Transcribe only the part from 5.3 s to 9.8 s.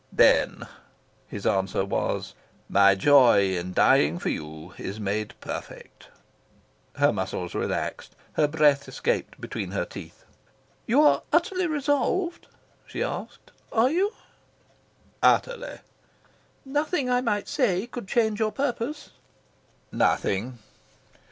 perfect." Her muscles relaxed. Her breath escaped between